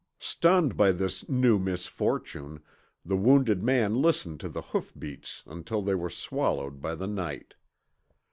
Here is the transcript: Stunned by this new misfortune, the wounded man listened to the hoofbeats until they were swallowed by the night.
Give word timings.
Stunned 0.17 0.75
by 0.75 0.91
this 0.93 1.29
new 1.29 1.59
misfortune, 1.59 2.63
the 3.05 3.15
wounded 3.15 3.61
man 3.61 3.93
listened 4.01 4.39
to 4.39 4.49
the 4.49 4.63
hoofbeats 4.73 5.43
until 5.45 5.83
they 5.83 5.93
were 5.93 6.09
swallowed 6.09 6.81
by 6.81 6.95
the 6.95 7.05
night. 7.05 7.53